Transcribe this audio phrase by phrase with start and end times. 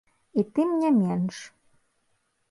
[0.41, 1.37] І тым не менш.